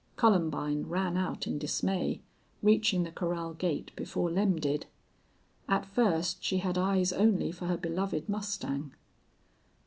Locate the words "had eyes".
6.57-7.13